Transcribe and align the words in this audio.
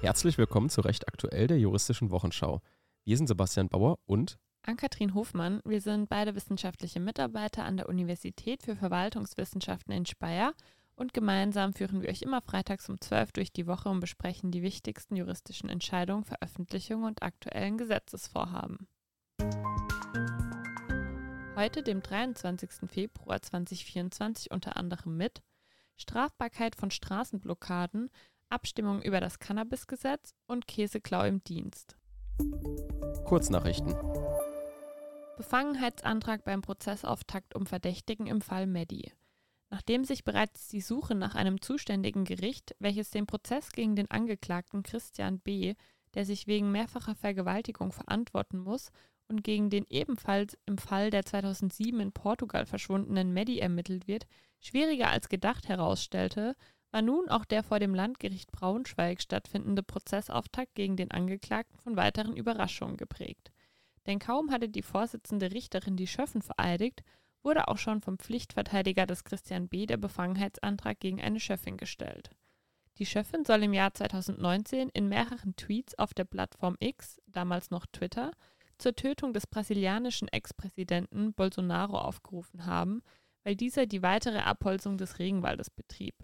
Herzlich 0.00 0.38
willkommen 0.38 0.70
zu 0.70 0.80
Recht 0.80 1.08
aktuell 1.08 1.48
der 1.48 1.58
juristischen 1.58 2.12
Wochenschau. 2.12 2.60
Wir 3.04 3.16
sind 3.16 3.26
Sebastian 3.26 3.68
Bauer 3.68 3.98
und 4.06 4.38
Ann-Kathrin 4.62 5.12
Hofmann. 5.12 5.60
Wir 5.64 5.80
sind 5.80 6.08
beide 6.08 6.36
wissenschaftliche 6.36 7.00
Mitarbeiter 7.00 7.64
an 7.64 7.76
der 7.76 7.88
Universität 7.88 8.62
für 8.62 8.76
Verwaltungswissenschaften 8.76 9.92
in 9.92 10.06
Speyer 10.06 10.54
und 10.94 11.14
gemeinsam 11.14 11.74
führen 11.74 12.00
wir 12.00 12.10
euch 12.10 12.22
immer 12.22 12.40
freitags 12.40 12.88
um 12.88 13.00
12 13.00 13.32
durch 13.32 13.52
die 13.52 13.66
Woche 13.66 13.88
und 13.88 13.98
besprechen 13.98 14.52
die 14.52 14.62
wichtigsten 14.62 15.16
juristischen 15.16 15.68
Entscheidungen, 15.68 16.22
Veröffentlichungen 16.22 17.04
und 17.04 17.24
aktuellen 17.24 17.76
Gesetzesvorhaben. 17.76 18.86
Heute, 21.56 21.82
dem 21.82 22.02
23. 22.02 22.88
Februar 22.88 23.42
2024, 23.42 24.52
unter 24.52 24.76
anderem 24.76 25.16
mit 25.16 25.42
Strafbarkeit 25.96 26.76
von 26.76 26.92
Straßenblockaden, 26.92 28.10
Abstimmung 28.50 29.02
über 29.02 29.20
das 29.20 29.38
Cannabisgesetz 29.38 30.34
und 30.46 30.66
Käseklau 30.66 31.24
im 31.24 31.44
Dienst. 31.44 31.96
Kurznachrichten. 33.24 33.94
Befangenheitsantrag 35.36 36.44
beim 36.44 36.62
Prozessauftakt 36.62 37.54
um 37.54 37.66
Verdächtigen 37.66 38.26
im 38.26 38.40
Fall 38.40 38.66
Medi. 38.66 39.12
Nachdem 39.70 40.04
sich 40.04 40.24
bereits 40.24 40.68
die 40.68 40.80
Suche 40.80 41.14
nach 41.14 41.34
einem 41.34 41.60
zuständigen 41.60 42.24
Gericht, 42.24 42.74
welches 42.78 43.10
den 43.10 43.26
Prozess 43.26 43.70
gegen 43.72 43.96
den 43.96 44.10
Angeklagten 44.10 44.82
Christian 44.82 45.40
B., 45.40 45.74
der 46.14 46.24
sich 46.24 46.46
wegen 46.46 46.72
mehrfacher 46.72 47.14
Vergewaltigung 47.14 47.92
verantworten 47.92 48.58
muss, 48.58 48.90
und 49.28 49.44
gegen 49.44 49.68
den 49.68 49.84
ebenfalls 49.90 50.56
im 50.64 50.78
Fall 50.78 51.10
der 51.10 51.24
2007 51.24 52.00
in 52.00 52.12
Portugal 52.12 52.64
verschwundenen 52.64 53.34
Medi 53.34 53.58
ermittelt 53.58 54.08
wird, 54.08 54.26
schwieriger 54.58 55.10
als 55.10 55.28
gedacht 55.28 55.68
herausstellte, 55.68 56.56
war 56.90 57.02
nun 57.02 57.28
auch 57.28 57.44
der 57.44 57.62
vor 57.62 57.78
dem 57.78 57.94
Landgericht 57.94 58.50
Braunschweig 58.50 59.20
stattfindende 59.20 59.82
Prozessauftakt 59.82 60.74
gegen 60.74 60.96
den 60.96 61.10
Angeklagten 61.10 61.78
von 61.78 61.96
weiteren 61.96 62.36
Überraschungen 62.36 62.96
geprägt. 62.96 63.50
Denn 64.06 64.18
kaum 64.18 64.50
hatte 64.50 64.68
die 64.68 64.82
Vorsitzende 64.82 65.52
Richterin 65.52 65.96
die 65.96 66.06
Schöffen 66.06 66.40
vereidigt, 66.40 67.02
wurde 67.42 67.68
auch 67.68 67.78
schon 67.78 68.00
vom 68.00 68.18
Pflichtverteidiger 68.18 69.06
des 69.06 69.24
Christian 69.24 69.68
B. 69.68 69.86
der 69.86 69.98
Befangenheitsantrag 69.98 70.98
gegen 70.98 71.20
eine 71.20 71.40
Schöffin 71.40 71.76
gestellt. 71.76 72.30
Die 72.98 73.06
Schöffin 73.06 73.44
soll 73.44 73.62
im 73.62 73.74
Jahr 73.74 73.94
2019 73.94 74.88
in 74.88 75.08
mehreren 75.08 75.54
Tweets 75.56 75.96
auf 75.98 76.14
der 76.14 76.24
Plattform 76.24 76.76
X, 76.80 77.20
damals 77.26 77.70
noch 77.70 77.86
Twitter, 77.86 78.32
zur 78.78 78.94
Tötung 78.94 79.32
des 79.32 79.46
brasilianischen 79.46 80.28
Ex-Präsidenten 80.28 81.32
Bolsonaro 81.32 81.98
aufgerufen 81.98 82.66
haben, 82.66 83.02
weil 83.44 83.56
dieser 83.56 83.86
die 83.86 84.02
weitere 84.02 84.38
Abholzung 84.38 84.98
des 84.98 85.18
Regenwaldes 85.18 85.70
betrieb. 85.70 86.14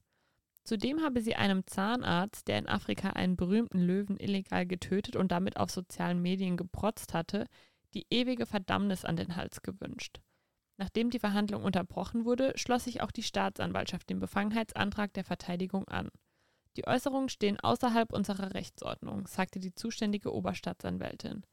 Zudem 0.65 1.03
habe 1.03 1.21
sie 1.21 1.37
einem 1.37 1.67
Zahnarzt, 1.67 2.49
der 2.49 2.59
in 2.59 2.69
Afrika 2.69 3.11
einen 3.11 3.37
berühmten 3.37 3.81
Löwen 3.81 4.17
illegal 4.17 4.67
getötet 4.67 5.15
und 5.15 5.31
damit 5.31 5.59
auf 5.59 5.71
sozialen 5.71 6.23
Medien 6.23 6.57
geprotzt 6.57 7.13
hatte, 7.13 7.47
die 7.93 8.07
ewige 8.11 8.47
Verdammnis 8.47 9.05
an 9.05 9.17
den 9.17 9.37
Hals 9.37 9.61
gewünscht. 9.61 10.21
Nachdem 10.79 11.11
die 11.11 11.19
Verhandlung 11.19 11.63
unterbrochen 11.63 12.25
wurde, 12.25 12.53
schloss 12.57 12.85
sich 12.85 13.03
auch 13.03 13.13
die 13.13 13.23
Staatsanwaltschaft 13.23 14.09
dem 14.09 14.21
Befangenheitsantrag 14.21 15.13
der 15.13 15.25
Verteidigung 15.25 15.87
an. 15.87 16.09
Die 16.77 16.87
Äußerungen 16.87 17.29
stehen 17.29 17.61
außerhalb 17.61 18.13
unserer 18.13 18.55
Rechtsordnung, 18.55 19.29
sagte 19.29 19.61
die 19.61 19.75
zuständige 19.75 20.35
Oberstaatsanwältin. 20.35 21.45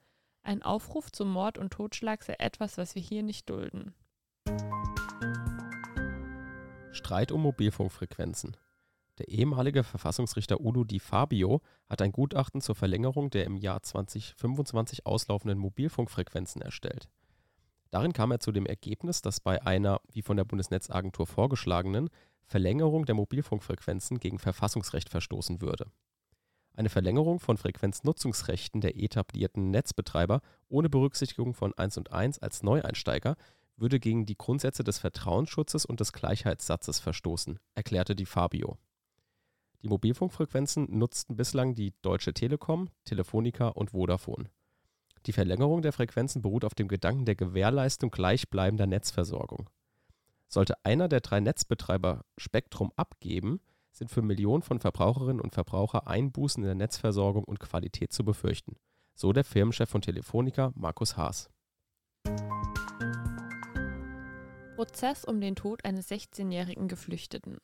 Ein 0.41 0.63
Aufruf 0.63 1.11
zum 1.11 1.31
Mord 1.31 1.59
und 1.59 1.71
Totschlag 1.71 2.23
sei 2.23 2.35
etwas, 2.39 2.77
was 2.77 2.95
wir 2.95 3.01
hier 3.01 3.21
nicht 3.21 3.47
dulden. 3.49 3.93
Streit 6.93 7.31
um 7.31 7.43
Mobilfunkfrequenzen. 7.43 8.57
Der 9.17 9.27
ehemalige 9.27 9.83
Verfassungsrichter 9.83 10.61
Udo 10.61 10.83
Di 10.83 10.99
Fabio 10.99 11.61
hat 11.89 12.01
ein 12.01 12.11
Gutachten 12.11 12.61
zur 12.61 12.75
Verlängerung 12.75 13.29
der 13.29 13.45
im 13.45 13.57
Jahr 13.57 13.83
2025 13.83 15.05
auslaufenden 15.05 15.59
Mobilfunkfrequenzen 15.59 16.61
erstellt. 16.61 17.09
Darin 17.89 18.13
kam 18.13 18.31
er 18.31 18.39
zu 18.39 18.51
dem 18.51 18.65
Ergebnis, 18.65 19.21
dass 19.21 19.41
bei 19.41 19.61
einer, 19.65 19.99
wie 20.11 20.21
von 20.21 20.37
der 20.37 20.45
Bundesnetzagentur 20.45 21.27
vorgeschlagenen, 21.27 22.09
Verlängerung 22.45 23.05
der 23.05 23.15
Mobilfunkfrequenzen 23.15 24.19
gegen 24.19 24.39
Verfassungsrecht 24.39 25.09
verstoßen 25.09 25.61
würde. 25.61 25.91
Eine 26.73 26.89
Verlängerung 26.89 27.41
von 27.41 27.57
Frequenznutzungsrechten 27.57 28.79
der 28.79 28.97
etablierten 28.97 29.71
Netzbetreiber 29.71 30.41
ohne 30.69 30.89
Berücksichtigung 30.89 31.53
von 31.53 31.73
1 31.73 31.97
und 31.97 32.13
1 32.13 32.39
als 32.39 32.63
Neueinsteiger 32.63 33.35
würde 33.75 33.99
gegen 33.99 34.25
die 34.25 34.37
Grundsätze 34.37 34.83
des 34.83 34.99
Vertrauensschutzes 34.99 35.85
und 35.85 35.99
des 35.99 36.13
Gleichheitssatzes 36.13 36.99
verstoßen, 36.99 37.59
erklärte 37.75 38.15
Di 38.15 38.25
Fabio. 38.25 38.77
Die 39.83 39.87
Mobilfunkfrequenzen 39.87 40.87
nutzten 40.95 41.35
bislang 41.35 41.73
die 41.73 41.93
Deutsche 42.03 42.33
Telekom, 42.33 42.89
Telefonica 43.03 43.69
und 43.69 43.91
Vodafone. 43.91 44.49
Die 45.25 45.33
Verlängerung 45.33 45.81
der 45.81 45.91
Frequenzen 45.91 46.43
beruht 46.43 46.65
auf 46.65 46.75
dem 46.75 46.87
Gedanken 46.87 47.25
der 47.25 47.35
Gewährleistung 47.35 48.11
gleichbleibender 48.11 48.85
Netzversorgung. 48.85 49.69
Sollte 50.47 50.75
einer 50.85 51.07
der 51.07 51.21
drei 51.21 51.39
Netzbetreiber 51.39 52.25
Spektrum 52.37 52.91
abgeben, 52.95 53.59
sind 53.91 54.11
für 54.11 54.21
Millionen 54.21 54.61
von 54.61 54.79
Verbraucherinnen 54.79 55.41
und 55.41 55.53
Verbraucher 55.53 56.07
Einbußen 56.07 56.63
in 56.63 56.67
der 56.67 56.75
Netzversorgung 56.75 57.43
und 57.43 57.59
Qualität 57.59 58.13
zu 58.13 58.23
befürchten. 58.23 58.75
So 59.15 59.33
der 59.33 59.43
Firmenchef 59.43 59.89
von 59.89 60.01
Telefonica, 60.01 60.71
Markus 60.75 61.17
Haas. 61.17 61.49
Prozess 64.75 65.25
um 65.25 65.41
den 65.41 65.55
Tod 65.55 65.85
eines 65.85 66.09
16-jährigen 66.09 66.87
Geflüchteten. 66.87 67.59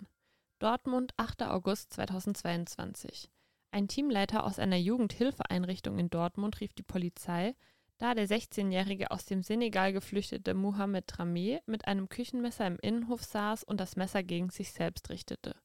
Dortmund, 0.59 1.13
8. 1.17 1.43
August 1.43 1.93
2022. 1.93 3.29
Ein 3.69 3.87
Teamleiter 3.87 4.43
aus 4.43 4.57
einer 4.57 4.77
Jugendhilfeeinrichtung 4.77 5.99
in 5.99 6.09
Dortmund 6.09 6.59
rief 6.61 6.73
die 6.73 6.81
Polizei, 6.81 7.55
da 7.99 8.15
der 8.15 8.27
16-jährige 8.27 9.11
aus 9.11 9.25
dem 9.25 9.43
Senegal 9.43 9.93
geflüchtete 9.93 10.55
Mohamed 10.55 11.07
Tramé 11.11 11.59
mit 11.67 11.87
einem 11.87 12.09
Küchenmesser 12.09 12.65
im 12.65 12.79
Innenhof 12.79 13.23
saß 13.23 13.65
und 13.65 13.79
das 13.79 13.97
Messer 13.97 14.23
gegen 14.23 14.49
sich 14.49 14.71
selbst 14.71 15.11
richtete. 15.11 15.55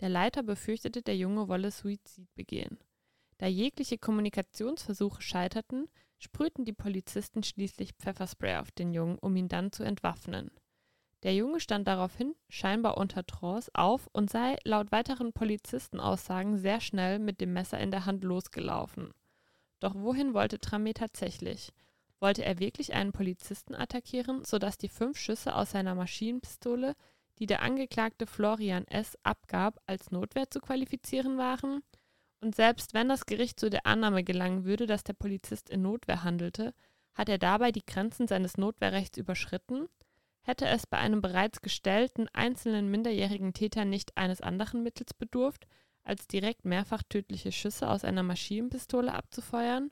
Der 0.00 0.08
Leiter 0.08 0.42
befürchtete, 0.42 1.02
der 1.02 1.16
Junge 1.16 1.46
wolle 1.46 1.70
Suizid 1.70 2.26
begehen. 2.34 2.78
Da 3.38 3.46
jegliche 3.46 3.98
Kommunikationsversuche 3.98 5.22
scheiterten, 5.22 5.88
sprühten 6.18 6.64
die 6.64 6.72
Polizisten 6.72 7.44
schließlich 7.44 7.92
Pfefferspray 8.00 8.56
auf 8.56 8.72
den 8.72 8.92
Jungen, 8.92 9.16
um 9.16 9.36
ihn 9.36 9.48
dann 9.48 9.70
zu 9.70 9.84
entwaffnen. 9.84 10.50
Der 11.24 11.34
Junge 11.34 11.58
stand 11.58 11.88
daraufhin, 11.88 12.34
scheinbar 12.50 12.98
unter 12.98 13.24
Trance, 13.26 13.70
auf 13.72 14.08
und 14.12 14.30
sei 14.30 14.56
laut 14.64 14.92
weiteren 14.92 15.32
Polizistenaussagen 15.32 16.58
sehr 16.58 16.82
schnell 16.82 17.18
mit 17.18 17.40
dem 17.40 17.54
Messer 17.54 17.80
in 17.80 17.90
der 17.90 18.04
Hand 18.04 18.24
losgelaufen. 18.24 19.10
Doch 19.80 19.94
wohin 19.94 20.34
wollte 20.34 20.58
Tramé 20.58 20.92
tatsächlich? 20.92 21.72
Wollte 22.20 22.44
er 22.44 22.58
wirklich 22.58 22.92
einen 22.92 23.12
Polizisten 23.12 23.74
attackieren, 23.74 24.44
sodass 24.44 24.76
die 24.76 24.90
fünf 24.90 25.18
Schüsse 25.18 25.54
aus 25.54 25.70
seiner 25.70 25.94
Maschinenpistole, 25.94 26.94
die 27.38 27.46
der 27.46 27.62
Angeklagte 27.62 28.26
Florian 28.26 28.86
S. 28.86 29.18
abgab, 29.22 29.80
als 29.86 30.10
Notwehr 30.10 30.50
zu 30.50 30.60
qualifizieren 30.60 31.38
waren? 31.38 31.82
Und 32.42 32.54
selbst 32.54 32.92
wenn 32.92 33.08
das 33.08 33.24
Gericht 33.24 33.58
zu 33.58 33.70
der 33.70 33.86
Annahme 33.86 34.24
gelangen 34.24 34.64
würde, 34.64 34.86
dass 34.86 35.04
der 35.04 35.14
Polizist 35.14 35.70
in 35.70 35.80
Notwehr 35.80 36.22
handelte, 36.22 36.74
hat 37.14 37.30
er 37.30 37.38
dabei 37.38 37.72
die 37.72 37.84
Grenzen 37.86 38.28
seines 38.28 38.58
Notwehrrechts 38.58 39.16
überschritten? 39.16 39.88
Hätte 40.46 40.68
es 40.68 40.86
bei 40.86 40.98
einem 40.98 41.22
bereits 41.22 41.62
gestellten 41.62 42.28
einzelnen 42.34 42.90
minderjährigen 42.90 43.54
Täter 43.54 43.86
nicht 43.86 44.14
eines 44.18 44.42
anderen 44.42 44.82
Mittels 44.82 45.14
bedurft, 45.14 45.66
als 46.02 46.26
direkt 46.28 46.66
mehrfach 46.66 47.02
tödliche 47.08 47.50
Schüsse 47.50 47.88
aus 47.88 48.04
einer 48.04 48.22
Maschinenpistole 48.22 49.12
abzufeuern? 49.12 49.90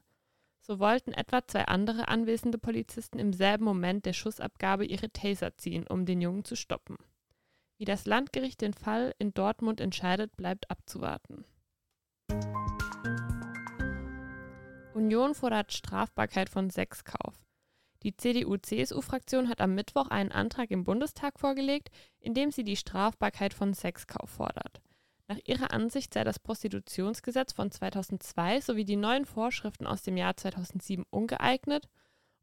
So 0.60 0.78
wollten 0.78 1.12
etwa 1.14 1.46
zwei 1.46 1.64
andere 1.64 2.08
anwesende 2.08 2.58
Polizisten 2.58 3.18
im 3.18 3.32
selben 3.32 3.64
Moment 3.64 4.04
der 4.04 4.12
Schussabgabe 4.12 4.84
ihre 4.84 5.10
Taser 5.10 5.56
ziehen, 5.56 5.86
um 5.86 6.04
den 6.04 6.21
Jungen 6.21 6.44
zu 6.44 6.54
stoppen. 6.54 6.98
Wie 7.78 7.86
das 7.86 8.04
Landgericht 8.04 8.60
den 8.60 8.74
Fall 8.74 9.15
in 9.18 9.32
Dortmund 9.32 9.80
entscheidet, 9.80 10.36
bleibt 10.36 10.71
abzuwarten. 10.71 11.47
Union 14.92 15.34
fordert 15.34 15.72
Strafbarkeit 15.72 16.50
von 16.50 16.68
Sexkauf. 16.68 17.31
Die 18.03 18.16
CDU-CSU-Fraktion 18.16 19.49
hat 19.49 19.60
am 19.60 19.75
Mittwoch 19.75 20.09
einen 20.09 20.33
Antrag 20.33 20.71
im 20.71 20.84
Bundestag 20.84 21.39
vorgelegt, 21.39 21.91
in 22.19 22.34
dem 22.34 22.51
sie 22.51 22.65
die 22.65 22.77
Strafbarkeit 22.77 23.54
von 23.54 23.75
Sexkauf 23.75 24.28
fordert. 24.28 24.83
Nach 25.28 25.39
ihrer 25.45 25.72
Ansicht 25.72 26.13
sei 26.13 26.25
das 26.25 26.41
Prostitutionsgesetz 26.41 27.53
von 27.53 27.71
2002 27.71 28.60
sowie 28.60 28.84
die 28.84 28.97
neuen 28.97 29.25
Vorschriften 29.25 29.87
aus 29.87 30.03
dem 30.03 30.16
Jahr 30.16 30.37
2007 30.37 31.04
ungeeignet 31.10 31.89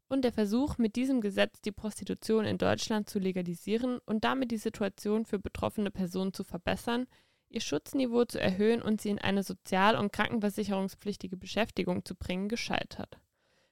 und 0.08 0.22
der 0.24 0.32
Versuch, 0.32 0.78
mit 0.78 0.96
diesem 0.96 1.20
Gesetz 1.20 1.60
die 1.60 1.72
Prostitution 1.72 2.44
in 2.44 2.58
Deutschland 2.58 3.08
zu 3.08 3.18
legalisieren 3.18 4.00
und 4.06 4.24
damit 4.24 4.50
die 4.50 4.56
Situation 4.56 5.24
für 5.24 5.38
betroffene 5.38 5.90
Personen 5.90 6.32
zu 6.32 6.42
verbessern, 6.42 7.06
ihr 7.48 7.60
Schutzniveau 7.60 8.24
zu 8.24 8.40
erhöhen 8.40 8.82
und 8.82 9.00
sie 9.00 9.10
in 9.10 9.18
eine 9.18 9.42
sozial- 9.42 9.96
und 9.96 10.12
krankenversicherungspflichtige 10.12 11.36
Beschäftigung 11.36 12.04
zu 12.04 12.14
bringen, 12.14 12.48
gescheitert. 12.48 13.20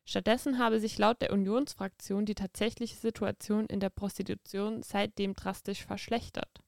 Stattdessen 0.09 0.59
habe 0.59 0.81
sich 0.81 0.97
laut 0.97 1.21
der 1.21 1.35
Unionsfraktion 1.35 2.25
die 2.25 2.35
tatsächliche 2.35 2.97
Situation 2.97 3.67
in 3.67 3.79
der 3.79 3.91
Prostitution 3.91 4.83
seitdem 4.83 5.35
drastisch 5.35 5.85
verschlechtert. 5.85 6.63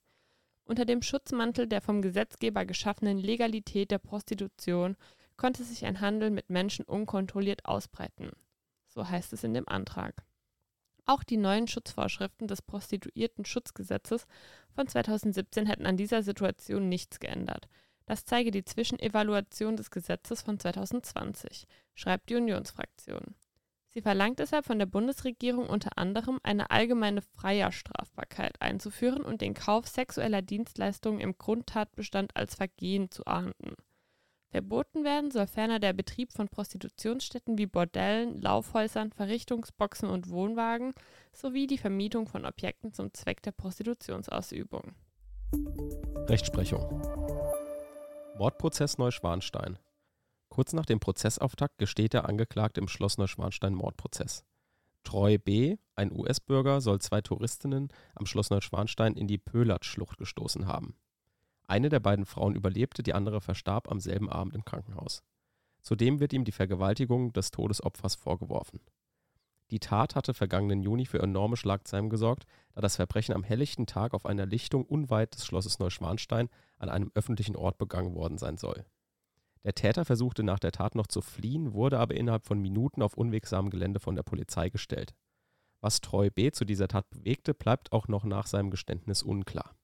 Unter 0.67 0.85
dem 0.85 1.01
Schutzmantel 1.01 1.67
der 1.67 1.81
vom 1.81 2.03
Gesetzgeber 2.03 2.67
geschaffenen 2.67 3.17
Legalität 3.17 3.91
der 3.91 3.99
Prostitution 3.99 4.95
konnte 5.39 5.65
sich 5.65 5.87
ein 5.87 6.03
Handel 6.03 6.29
mit 6.29 6.51
Menschen 6.51 6.85
unkontrolliert 6.85 7.65
ausbreiten. 7.65 8.33
So 8.89 9.09
heißt 9.09 9.33
es 9.33 9.43
in 9.43 9.55
dem 9.55 9.67
Antrag. 9.67 10.23
Auch 11.07 11.23
die 11.23 11.39
neuen 11.39 11.67
Schutzvorschriften 11.67 12.47
des 12.47 12.61
Prostituierten-Schutzgesetzes 12.61 14.27
von 14.75 14.87
2017 14.87 15.65
hätten 15.65 15.87
an 15.87 15.97
dieser 15.97 16.23
Situation 16.23 16.91
nichts 16.91 17.21
geändert. 17.21 17.71
Das 18.11 18.25
zeige 18.25 18.51
die 18.51 18.65
Zwischenevaluation 18.65 19.77
des 19.77 19.93
Gesetzes 19.93 20.43
von 20.43 20.59
2020, 20.59 21.69
schreibt 21.95 22.29
die 22.29 22.35
Unionsfraktion. 22.35 23.37
Sie 23.87 24.03
verlangt 24.03 24.41
deshalb 24.41 24.67
von 24.67 24.81
der 24.81 24.87
Bundesregierung 24.87 25.69
unter 25.69 25.97
anderem 25.97 26.41
eine 26.43 26.73
allgemeine 26.73 27.23
Freierstrafbarkeit 27.23 28.61
einzuführen 28.61 29.23
und 29.23 29.43
den 29.43 29.55
Kauf 29.55 29.87
sexueller 29.87 30.43
Dienstleistungen 30.43 31.21
im 31.21 31.39
Grundtatbestand 31.39 32.35
als 32.35 32.57
Vergehen 32.57 33.13
zu 33.13 33.27
ahnden. 33.27 33.77
Verboten 34.49 35.05
werden 35.05 35.31
soll 35.31 35.47
ferner 35.47 35.79
der 35.79 35.93
Betrieb 35.93 36.33
von 36.33 36.49
Prostitutionsstätten 36.49 37.59
wie 37.59 37.67
Bordellen, 37.67 38.43
Laufhäusern, 38.43 39.13
Verrichtungsboxen 39.13 40.11
und 40.11 40.31
Wohnwagen 40.31 40.95
sowie 41.33 41.69
die 41.69 41.79
Vermietung 41.79 42.27
von 42.27 42.45
Objekten 42.45 42.93
zum 42.93 43.15
Zweck 43.15 43.41
der 43.43 43.53
Prostitutionsausübung. 43.53 44.97
Rechtsprechung. 46.27 47.20
Mordprozess 48.41 48.97
Neuschwanstein. 48.97 49.79
Kurz 50.49 50.73
nach 50.73 50.87
dem 50.87 50.99
Prozessauftakt 50.99 51.77
gesteht 51.77 52.15
der 52.15 52.27
Angeklagte 52.27 52.81
im 52.81 52.89
Schloss 52.89 53.19
Neuschwanstein 53.19 53.75
Mordprozess. 53.75 54.47
Troy 55.05 55.37
B., 55.37 55.77
ein 55.95 56.11
US-Bürger, 56.11 56.81
soll 56.81 57.03
zwei 57.03 57.21
Touristinnen 57.21 57.89
am 58.15 58.25
Schloss 58.25 58.49
Neuschwanstein 58.49 59.13
in 59.13 59.27
die 59.27 59.37
Pölatsch-Schlucht 59.37 60.17
gestoßen 60.17 60.67
haben. 60.67 60.97
Eine 61.69 61.91
der 61.91 62.01
beiden 62.01 62.25
Frauen 62.25 62.55
überlebte, 62.55 63.03
die 63.03 63.13
andere 63.13 63.43
verstarb 63.43 63.91
am 63.91 64.01
selben 64.01 64.31
Abend 64.31 64.55
im 64.55 64.65
Krankenhaus. 64.65 65.23
Zudem 65.83 66.19
wird 66.19 66.33
ihm 66.33 66.45
die 66.45 66.53
Vergewaltigung 66.53 67.35
des 67.35 67.51
Todesopfers 67.51 68.15
vorgeworfen. 68.15 68.81
Die 69.71 69.79
Tat 69.79 70.17
hatte 70.17 70.35
vergangenen 70.35 70.83
Juni 70.83 71.07
für 71.07 71.21
enorme 71.21 71.57
Schlagzeilen 71.57 72.11
gesorgt, 72.11 72.45
da 72.75 72.81
das 72.81 72.97
Verbrechen 72.97 73.35
am 73.35 73.45
helllichten 73.45 73.87
Tag 73.87 74.15
auf 74.15 74.27
einer 74.27 74.47
Lichtung 74.47 74.85
unweit 74.85 75.35
des 75.35 75.47
Schlosses 75.47 75.79
Neuschwanstein 75.79 76.49
an 76.79 76.89
einem 76.89 77.13
öffentlichen 77.15 77.55
Ort 77.55 77.79
begangen 77.79 78.15
worden 78.15 78.37
sein 78.37 78.57
soll. 78.57 78.85
Der 79.63 79.75
Täter 79.75 80.05
versuchte 80.05 80.43
nach 80.43 80.59
der 80.59 80.73
Tat 80.73 80.95
noch 80.95 81.07
zu 81.07 81.21
fliehen, 81.21 81.73
wurde 81.73 81.99
aber 81.99 82.15
innerhalb 82.15 82.47
von 82.47 82.59
Minuten 82.59 83.03
auf 83.03 83.15
unwegsamem 83.15 83.71
Gelände 83.71 84.01
von 84.01 84.17
der 84.17 84.23
Polizei 84.23 84.71
gestellt. 84.71 85.15
Was 85.81 86.01
Treu 86.01 86.31
B. 86.31 86.51
zu 86.51 86.65
dieser 86.65 86.89
Tat 86.89 87.09
bewegte, 87.11 87.55
bleibt 87.55 87.93
auch 87.93 88.09
noch 88.09 88.25
nach 88.25 88.47
seinem 88.47 88.71
Geständnis 88.71 89.23
unklar. 89.23 89.77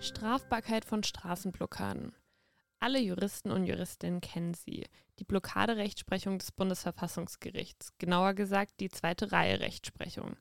Strafbarkeit 0.00 0.84
von 0.84 1.02
Straßenblockaden. 1.02 2.12
Alle 2.80 3.00
Juristen 3.00 3.50
und 3.50 3.64
Juristinnen 3.64 4.20
kennen 4.20 4.54
sie. 4.54 4.86
Die 5.18 5.24
Blockaderechtsprechung 5.24 6.38
des 6.38 6.52
Bundesverfassungsgerichts, 6.52 7.92
genauer 7.98 8.34
gesagt 8.34 8.78
die 8.78 8.88
zweite 8.88 9.32
Reihe 9.32 9.58
Rechtsprechung. 9.58 10.36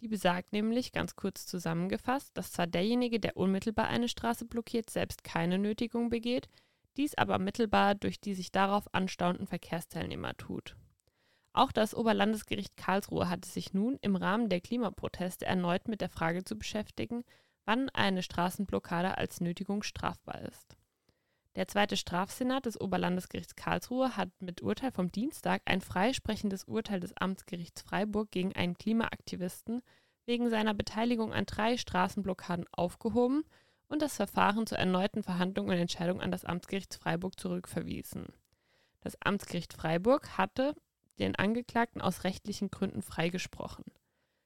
Die 0.00 0.08
besagt 0.08 0.52
nämlich, 0.52 0.92
ganz 0.92 1.16
kurz 1.16 1.46
zusammengefasst, 1.46 2.36
dass 2.36 2.52
zwar 2.52 2.66
derjenige, 2.66 3.18
der 3.18 3.36
unmittelbar 3.36 3.88
eine 3.88 4.08
Straße 4.08 4.44
blockiert, 4.44 4.90
selbst 4.90 5.24
keine 5.24 5.58
Nötigung 5.58 6.10
begeht, 6.10 6.48
dies 6.96 7.16
aber 7.16 7.38
mittelbar 7.38 7.94
durch 7.94 8.20
die 8.20 8.34
sich 8.34 8.52
darauf 8.52 8.92
anstauenden 8.94 9.46
Verkehrsteilnehmer 9.46 10.36
tut. 10.36 10.76
Auch 11.52 11.72
das 11.72 11.94
Oberlandesgericht 11.94 12.76
Karlsruhe 12.76 13.28
hatte 13.28 13.48
sich 13.48 13.72
nun 13.72 13.98
im 14.02 14.14
Rahmen 14.14 14.48
der 14.48 14.60
Klimaproteste 14.60 15.46
erneut 15.46 15.88
mit 15.88 16.00
der 16.00 16.10
Frage 16.10 16.44
zu 16.44 16.56
beschäftigen, 16.56 17.24
wann 17.64 17.88
eine 17.90 18.22
Straßenblockade 18.22 19.18
als 19.18 19.40
Nötigung 19.40 19.82
strafbar 19.82 20.42
ist. 20.42 20.77
Der 21.58 21.66
zweite 21.66 21.96
Strafsenat 21.96 22.66
des 22.66 22.80
Oberlandesgerichts 22.80 23.56
Karlsruhe 23.56 24.16
hat 24.16 24.30
mit 24.38 24.62
Urteil 24.62 24.92
vom 24.92 25.10
Dienstag 25.10 25.60
ein 25.64 25.80
freisprechendes 25.80 26.62
Urteil 26.62 27.00
des 27.00 27.16
Amtsgerichts 27.16 27.82
Freiburg 27.82 28.30
gegen 28.30 28.54
einen 28.54 28.78
Klimaaktivisten 28.78 29.82
wegen 30.24 30.50
seiner 30.50 30.72
Beteiligung 30.72 31.32
an 31.32 31.46
drei 31.46 31.76
Straßenblockaden 31.76 32.64
aufgehoben 32.70 33.42
und 33.88 34.02
das 34.02 34.14
Verfahren 34.14 34.68
zur 34.68 34.78
erneuten 34.78 35.24
Verhandlung 35.24 35.66
und 35.66 35.74
Entscheidung 35.74 36.20
an 36.20 36.30
das 36.30 36.44
Amtsgericht 36.44 36.94
Freiburg 36.94 37.40
zurückverwiesen. 37.40 38.26
Das 39.00 39.20
Amtsgericht 39.20 39.72
Freiburg 39.72 40.38
hatte 40.38 40.76
den 41.18 41.34
Angeklagten 41.34 42.00
aus 42.00 42.22
rechtlichen 42.22 42.70
Gründen 42.70 43.02
freigesprochen. 43.02 43.84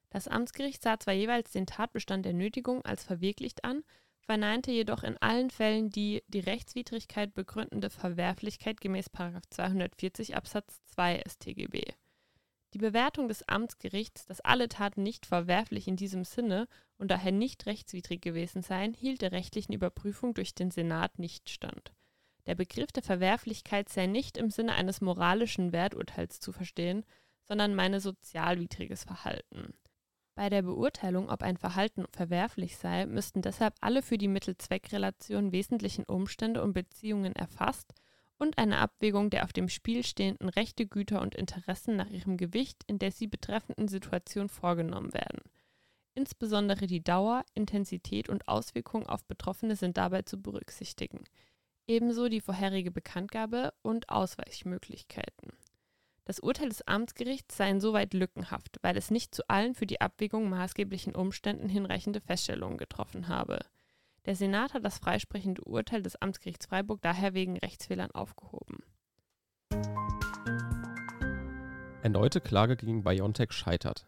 Das 0.09 0.29
Amtsgericht 0.29 0.83
sah 0.83 0.99
zwar 0.99 1.13
jeweils 1.13 1.53
den 1.53 1.67
Tatbestand 1.67 2.25
der 2.25 2.33
Nötigung 2.33 2.83
als 2.87 3.05
verwirklicht 3.05 3.65
an, 3.65 3.85
verneinte 4.23 4.71
jedoch 4.71 5.03
in 5.03 5.17
allen 5.19 5.51
Fällen 5.51 5.91
die 5.91 6.23
die 6.29 6.41
Rechtswidrigkeit 6.41 7.35
begründende 7.35 7.91
Verwerflichkeit 7.91 8.81
gemäß 8.81 9.07
240 9.51 10.37
Absatz 10.37 10.81
2 10.87 11.23
StGB. 11.29 11.83
Die 12.75 12.79
Bewertung 12.79 13.29
des 13.29 13.47
Amtsgerichts, 13.49 14.25
dass 14.25 14.41
alle 14.41 14.69
Taten 14.69 15.03
nicht 15.03 15.27
verwerflich 15.27 15.89
in 15.89 15.97
diesem 15.97 16.25
Sinne 16.25 16.69
und 16.97 17.11
daher 17.11 17.33
nicht 17.33 17.67
rechtswidrig 17.67 18.23
gewesen 18.23 18.63
seien, 18.63 18.95
hielt 18.95 19.21
der 19.21 19.33
rechtlichen 19.33 19.75
Überprüfung 19.75 20.33
durch 20.33 20.55
den 20.55 20.71
Senat 20.71 21.19
nicht 21.19 21.51
stand. 21.51 21.93
Der 22.47 22.55
Begriff 22.55 22.91
der 22.91 23.03
Verwerflichkeit 23.03 23.89
sei 23.89 24.07
nicht 24.07 24.39
im 24.39 24.51
Sinne 24.51 24.75
eines 24.75 25.01
moralischen 25.01 25.73
Werturteils 25.73 26.41
zu 26.41 26.53
verstehen, 26.53 27.05
sondern 27.47 27.75
meine 27.75 28.01
sozialwidriges 28.01 29.05
Verhalten. 29.05 29.75
Bei 30.35 30.49
der 30.49 30.63
Beurteilung, 30.63 31.29
ob 31.29 31.43
ein 31.43 31.59
Verhalten 31.59 32.07
verwerflich 32.11 32.77
sei, 32.79 33.05
müssten 33.07 33.43
deshalb 33.43 33.75
alle 33.81 34.03
für 34.03 34.17
die 34.17 34.29
Mittel-Zweck-Relation 34.29 35.53
wesentlichen 35.53 36.05
Umstände 36.05 36.63
und 36.63 36.73
Beziehungen 36.73 37.37
erfasst 37.37 37.93
und 38.39 38.57
eine 38.57 38.79
Abwägung 38.79 39.29
der 39.29 39.45
auf 39.45 39.53
dem 39.53 39.69
Spiel 39.69 40.05
stehenden 40.05 40.49
Rechte, 40.49 40.87
Güter 40.87 41.21
und 41.21 41.35
Interessen 41.35 41.97
nach 41.97 42.09
ihrem 42.09 42.37
Gewicht 42.37 42.83
in 42.87 42.99
der 42.99 43.13
sie 43.13 43.27
betreffenden 43.27 43.89
Situation 43.89 44.49
vorgenommen 44.49 45.13
werden. 45.13 45.41
Insbesondere 46.15 46.87
die 46.87 47.03
Dauer, 47.03 47.45
Intensität 47.55 48.29
und 48.29 48.49
Auswirkungen 48.49 49.07
auf 49.07 49.25
Betroffene 49.25 49.77
sind 49.77 49.97
dabei 49.97 50.23
zu 50.23 50.41
berücksichtigen. 50.41 51.25
Ebenso 51.87 52.29
die 52.29 52.41
vorherige 52.41 52.91
Bekanntgabe 52.91 53.73
und 53.83 54.09
Ausweichmöglichkeiten. 54.09 55.42
Das 56.33 56.41
Urteil 56.41 56.71
des 56.71 56.81
Amtsgerichts 56.89 57.59
sei 57.59 57.69
insoweit 57.69 58.15
lückenhaft, 58.15 58.79
weil 58.81 58.97
es 58.97 59.11
nicht 59.11 59.35
zu 59.35 59.47
allen 59.51 59.75
für 59.75 59.85
die 59.85 60.01
Abwägung 60.01 60.49
maßgeblichen 60.49 61.15
Umständen 61.15 61.69
hinreichende 61.69 62.23
Feststellungen 62.23 62.79
getroffen 62.79 63.29
habe. 63.29 63.59
Der 64.25 64.35
Senat 64.35 64.73
hat 64.73 64.83
das 64.83 64.97
freisprechende 64.97 65.61
Urteil 65.61 66.01
des 66.01 66.17
Amtsgerichts 66.17 66.65
Freiburg 66.65 67.03
daher 67.03 67.35
wegen 67.35 67.59
Rechtsfehlern 67.59 68.13
aufgehoben. 68.13 68.79
Erneute 72.01 72.41
Klage 72.41 72.79
gegen 72.79 73.05
BioNTech 73.05 73.53
scheitert. 73.53 74.07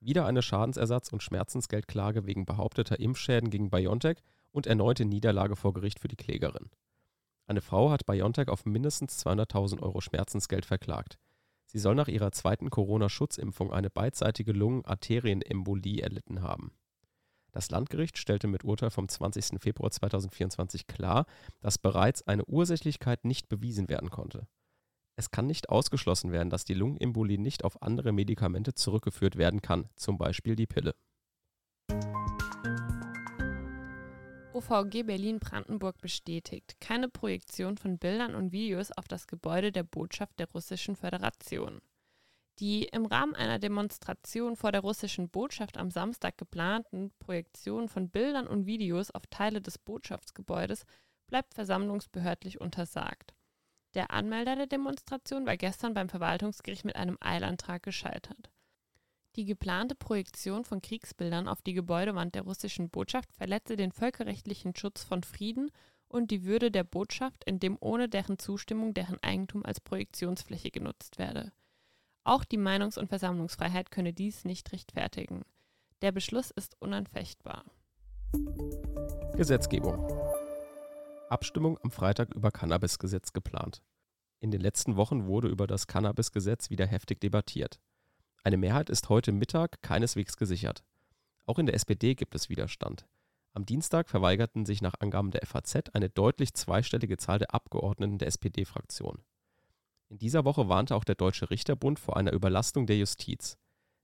Wieder 0.00 0.26
eine 0.26 0.42
Schadensersatz- 0.42 1.10
und 1.10 1.22
Schmerzensgeldklage 1.22 2.26
wegen 2.26 2.44
behaupteter 2.44 3.00
Impfschäden 3.00 3.48
gegen 3.48 3.70
BioNTech 3.70 4.18
und 4.52 4.66
erneute 4.66 5.06
Niederlage 5.06 5.56
vor 5.56 5.72
Gericht 5.72 6.00
für 6.00 6.08
die 6.08 6.16
Klägerin. 6.16 6.68
Eine 7.46 7.62
Frau 7.62 7.90
hat 7.90 8.04
BioNTech 8.04 8.48
auf 8.48 8.66
mindestens 8.66 9.24
200.000 9.24 9.80
Euro 9.80 10.02
Schmerzensgeld 10.02 10.66
verklagt. 10.66 11.18
Sie 11.76 11.80
soll 11.80 11.94
nach 11.94 12.08
ihrer 12.08 12.32
zweiten 12.32 12.70
Corona-Schutzimpfung 12.70 13.70
eine 13.70 13.90
beidseitige 13.90 14.52
Lungenarterienembolie 14.52 16.00
erlitten 16.00 16.40
haben. 16.40 16.72
Das 17.52 17.70
Landgericht 17.70 18.16
stellte 18.16 18.46
mit 18.46 18.64
Urteil 18.64 18.88
vom 18.88 19.10
20. 19.10 19.60
Februar 19.60 19.90
2024 19.90 20.86
klar, 20.86 21.26
dass 21.60 21.76
bereits 21.76 22.26
eine 22.26 22.46
Ursächlichkeit 22.46 23.26
nicht 23.26 23.50
bewiesen 23.50 23.90
werden 23.90 24.08
konnte. 24.08 24.48
Es 25.16 25.30
kann 25.30 25.46
nicht 25.46 25.68
ausgeschlossen 25.68 26.32
werden, 26.32 26.48
dass 26.48 26.64
die 26.64 26.72
Lungenembolie 26.72 27.36
nicht 27.36 27.62
auf 27.62 27.82
andere 27.82 28.10
Medikamente 28.10 28.72
zurückgeführt 28.72 29.36
werden 29.36 29.60
kann, 29.60 29.90
zum 29.96 30.16
Beispiel 30.16 30.56
die 30.56 30.66
Pille. 30.66 30.94
OVG 34.56 35.02
Berlin-Brandenburg 35.02 36.00
bestätigt 36.00 36.80
keine 36.80 37.10
Projektion 37.10 37.76
von 37.76 37.98
Bildern 37.98 38.34
und 38.34 38.52
Videos 38.52 38.90
auf 38.90 39.06
das 39.06 39.26
Gebäude 39.26 39.70
der 39.70 39.82
Botschaft 39.82 40.38
der 40.38 40.50
Russischen 40.50 40.96
Föderation. 40.96 41.82
Die 42.58 42.84
im 42.84 43.04
Rahmen 43.04 43.34
einer 43.34 43.58
Demonstration 43.58 44.56
vor 44.56 44.72
der 44.72 44.80
russischen 44.80 45.28
Botschaft 45.28 45.76
am 45.76 45.90
Samstag 45.90 46.38
geplanten 46.38 47.12
Projektionen 47.18 47.90
von 47.90 48.08
Bildern 48.08 48.46
und 48.46 48.64
Videos 48.64 49.10
auf 49.10 49.26
Teile 49.26 49.60
des 49.60 49.76
Botschaftsgebäudes 49.76 50.86
bleibt 51.26 51.52
versammlungsbehördlich 51.52 52.58
untersagt. 52.58 53.34
Der 53.92 54.10
Anmelder 54.10 54.56
der 54.56 54.68
Demonstration 54.68 55.44
war 55.44 55.58
gestern 55.58 55.92
beim 55.92 56.08
Verwaltungsgericht 56.08 56.86
mit 56.86 56.96
einem 56.96 57.18
Eilantrag 57.20 57.82
gescheitert. 57.82 58.50
Die 59.36 59.44
geplante 59.44 59.94
Projektion 59.94 60.64
von 60.64 60.80
Kriegsbildern 60.80 61.46
auf 61.46 61.60
die 61.60 61.74
Gebäudewand 61.74 62.34
der 62.34 62.42
russischen 62.42 62.88
Botschaft 62.88 63.30
verletze 63.34 63.76
den 63.76 63.92
völkerrechtlichen 63.92 64.74
Schutz 64.74 65.04
von 65.04 65.22
Frieden 65.22 65.70
und 66.08 66.30
die 66.30 66.44
Würde 66.44 66.70
der 66.70 66.84
Botschaft, 66.84 67.44
indem 67.44 67.76
ohne 67.80 68.08
deren 68.08 68.38
Zustimmung 68.38 68.94
deren 68.94 69.22
Eigentum 69.22 69.62
als 69.62 69.80
Projektionsfläche 69.80 70.70
genutzt 70.70 71.18
werde. 71.18 71.52
Auch 72.24 72.44
die 72.44 72.56
Meinungs- 72.56 72.98
und 72.98 73.08
Versammlungsfreiheit 73.08 73.90
könne 73.90 74.14
dies 74.14 74.46
nicht 74.46 74.72
rechtfertigen. 74.72 75.42
Der 76.00 76.12
Beschluss 76.12 76.50
ist 76.50 76.74
unanfechtbar. 76.80 77.64
Gesetzgebung. 79.36 80.10
Abstimmung 81.28 81.78
am 81.82 81.90
Freitag 81.90 82.34
über 82.34 82.50
Cannabisgesetz 82.50 83.34
geplant. 83.34 83.82
In 84.40 84.50
den 84.50 84.62
letzten 84.62 84.96
Wochen 84.96 85.26
wurde 85.26 85.48
über 85.48 85.66
das 85.66 85.86
Cannabisgesetz 85.86 86.70
wieder 86.70 86.86
heftig 86.86 87.20
debattiert. 87.20 87.78
Eine 88.46 88.58
Mehrheit 88.58 88.90
ist 88.90 89.08
heute 89.08 89.32
Mittag 89.32 89.82
keineswegs 89.82 90.36
gesichert. 90.36 90.84
Auch 91.46 91.58
in 91.58 91.66
der 91.66 91.74
SPD 91.74 92.14
gibt 92.14 92.32
es 92.36 92.48
Widerstand. 92.48 93.04
Am 93.54 93.66
Dienstag 93.66 94.08
verweigerten 94.08 94.64
sich 94.64 94.80
nach 94.80 94.94
Angaben 95.00 95.32
der 95.32 95.44
FAZ 95.44 95.90
eine 95.94 96.10
deutlich 96.10 96.54
zweistellige 96.54 97.16
Zahl 97.16 97.40
der 97.40 97.52
Abgeordneten 97.52 98.18
der 98.18 98.28
SPD-Fraktion. 98.28 99.18
In 100.10 100.18
dieser 100.18 100.44
Woche 100.44 100.68
warnte 100.68 100.94
auch 100.94 101.02
der 101.02 101.16
Deutsche 101.16 101.50
Richterbund 101.50 101.98
vor 101.98 102.16
einer 102.16 102.32
Überlastung 102.32 102.86
der 102.86 102.96
Justiz. 102.98 103.58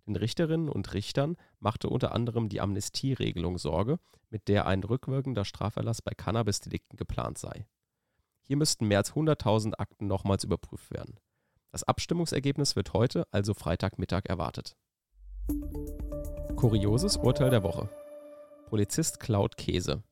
Den 0.08 0.16
Richterinnen 0.16 0.68
und 0.68 0.92
Richtern 0.92 1.36
machte 1.60 1.88
unter 1.88 2.10
anderem 2.10 2.48
die 2.48 2.60
Amnestieregelung 2.60 3.58
Sorge, 3.58 4.00
mit 4.28 4.48
der 4.48 4.66
ein 4.66 4.82
rückwirkender 4.82 5.44
Straferlass 5.44 6.02
bei 6.02 6.14
Cannabisdelikten 6.16 6.96
geplant 6.96 7.38
sei. 7.38 7.68
Hier 8.40 8.56
müssten 8.56 8.88
mehr 8.88 8.98
als 8.98 9.12
100.000 9.12 9.74
Akten 9.78 10.08
nochmals 10.08 10.42
überprüft 10.42 10.90
werden. 10.90 11.20
Das 11.72 11.84
Abstimmungsergebnis 11.84 12.76
wird 12.76 12.92
heute, 12.92 13.26
also 13.30 13.54
Freitagmittag, 13.54 14.26
erwartet. 14.26 14.76
Kurioses 16.54 17.16
Urteil 17.16 17.48
der 17.48 17.62
Woche. 17.62 17.88
Polizist 18.66 19.20
klaut 19.20 19.56
Käse. 19.56 20.02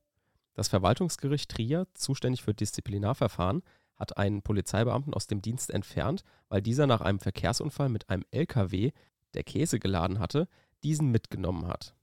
Das 0.55 0.69
Verwaltungsgericht 0.69 1.51
Trier, 1.51 1.87
zuständig 1.93 2.43
für 2.43 2.55
Disziplinarverfahren, 2.55 3.63
hat 3.97 4.17
einen 4.17 4.41
Polizeibeamten 4.41 5.13
aus 5.13 5.27
dem 5.27 5.43
Dienst 5.43 5.71
entfernt, 5.71 6.25
weil 6.49 6.63
dieser 6.63 6.87
nach 6.87 7.03
einem 7.03 7.21
Verkehrsunfall 7.21 7.91
mit 7.91 8.09
einem 8.09 8.25
LKW 8.31 8.93
der 9.35 9.45
Käse 9.45 9.79
geladen 9.79 10.19
hatte, 10.19 10.49
diesen 10.83 11.11
mitgenommen 11.11 11.67
hat. 11.67 11.95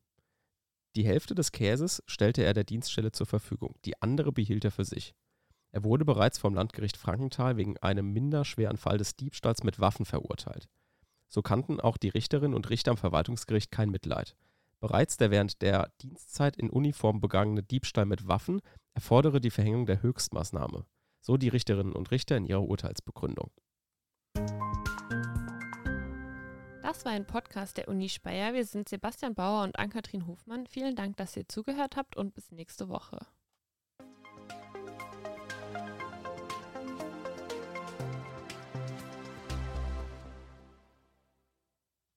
Die 0.95 1.03
Hälfte 1.03 1.33
des 1.33 1.51
Käses 1.51 2.03
stellte 2.05 2.43
er 2.43 2.53
der 2.53 2.63
Dienststelle 2.63 3.11
zur 3.11 3.25
Verfügung, 3.25 3.73
die 3.85 3.99
andere 4.03 4.31
behielt 4.31 4.65
er 4.65 4.71
für 4.71 4.85
sich. 4.85 5.15
Er 5.71 5.83
wurde 5.83 6.05
bereits 6.05 6.37
vom 6.37 6.53
Landgericht 6.53 6.97
Frankenthal 6.97 7.57
wegen 7.57 7.77
einem 7.77 8.11
minder 8.13 8.45
schweren 8.45 8.77
Fall 8.77 8.97
des 8.97 9.15
Diebstahls 9.15 9.63
mit 9.63 9.79
Waffen 9.79 10.05
verurteilt. 10.05 10.67
So 11.29 11.41
kannten 11.41 11.79
auch 11.79 11.97
die 11.97 12.09
Richterinnen 12.09 12.55
und 12.55 12.69
Richter 12.69 12.91
am 12.91 12.97
Verwaltungsgericht 12.97 13.71
kein 13.71 13.89
Mitleid. 13.89 14.35
Bereits 14.79 15.17
der 15.17 15.31
während 15.31 15.61
der 15.61 15.91
Dienstzeit 16.01 16.55
in 16.55 16.69
Uniform 16.69 17.19
begangene 17.19 17.63
Diebstahl 17.63 18.05
mit 18.05 18.27
Waffen 18.27 18.61
erfordere 18.93 19.41
die 19.41 19.49
Verhängung 19.49 19.85
der 19.85 20.01
Höchstmaßnahme. 20.01 20.85
So 21.21 21.35
die 21.35 21.49
Richterinnen 21.49 21.93
und 21.93 22.11
Richter 22.11 22.37
in 22.37 22.45
ihrer 22.45 22.63
Urteilsbegründung. 22.63 23.51
Das 26.83 27.03
war 27.03 27.11
ein 27.11 27.27
Podcast 27.27 27.77
der 27.77 27.89
Uni 27.89 28.07
Speyer. 28.07 28.53
Wir 28.53 28.63
sind 28.63 28.87
Sebastian 28.87 29.35
Bauer 29.35 29.63
und 29.63 29.77
Ann-Kathrin 29.77 30.25
Hofmann. 30.25 30.67
Vielen 30.67 30.95
Dank, 30.95 31.17
dass 31.17 31.35
ihr 31.35 31.47
zugehört 31.49 31.97
habt 31.97 32.15
und 32.15 32.33
bis 32.33 32.51
nächste 32.51 32.87
Woche. 32.87 33.19